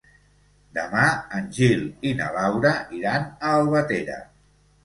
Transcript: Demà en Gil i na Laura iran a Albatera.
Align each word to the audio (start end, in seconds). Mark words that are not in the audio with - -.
Demà 0.77 1.03
en 1.39 1.51
Gil 1.57 1.85
i 2.13 2.15
na 2.21 2.31
Laura 2.39 2.73
iran 3.01 3.29
a 3.31 3.53
Albatera. 3.61 4.21